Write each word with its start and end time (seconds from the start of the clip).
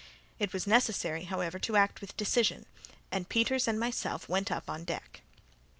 It 0.39 0.51
was 0.51 0.65
necessary, 0.65 1.25
however, 1.25 1.59
to 1.59 1.75
act 1.75 2.01
with 2.01 2.17
decision, 2.17 2.65
and 3.11 3.29
Peters 3.29 3.67
and 3.67 3.79
myself 3.79 4.27
went 4.27 4.49
upon 4.49 4.83
deck. 4.83 5.21